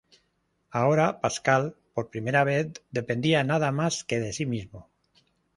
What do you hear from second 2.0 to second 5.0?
primera vez dependía nada más que de sí mismo.